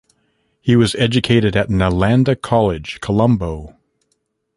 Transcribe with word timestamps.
He 0.61 0.75
was 0.75 0.95
educated 0.95 1.55
at 1.55 1.69
Nalanda 1.69 2.35
College 2.35 2.99
Colombo. 3.01 3.77